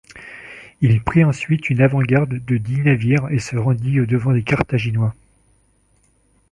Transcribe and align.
Il 0.81 1.03
prit 1.03 1.23
ensuite 1.23 1.69
une 1.69 1.79
avant-garde 1.79 2.43
de 2.43 2.57
dix 2.57 2.79
navires 2.81 3.27
et 3.29 3.37
se 3.37 3.55
rendit 3.55 3.99
au-devant 4.01 4.33
des 4.33 4.41
Carthaginois. 4.41 5.13